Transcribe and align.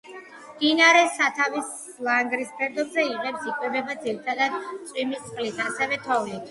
მდინარე 0.53 1.03
სათავეს 1.17 1.69
ლანგრის 2.07 2.55
ფერდობზე 2.63 3.07
იღებს, 3.13 3.47
იკვებება 3.53 4.01
ძირითადად 4.09 4.61
წვიმის 4.73 5.27
წყლით, 5.31 5.67
ასევე 5.71 6.07
თოვლით. 6.11 6.39